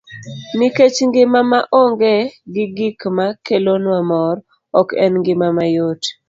[0.57, 2.13] Nikech ngima ma onge
[2.53, 4.35] gi gik ma kelonwa mor,
[4.79, 6.01] ok en ngima mayot.